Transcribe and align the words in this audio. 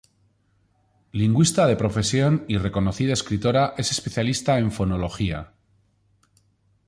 Lingüista 1.11 1.67
de 1.67 1.75
profesión 1.75 2.43
y 2.47 2.57
reconocida 2.57 3.13
escritora, 3.13 3.75
es 3.77 3.91
especialista 3.91 4.57
en 4.57 4.71
fonología. 4.71 5.53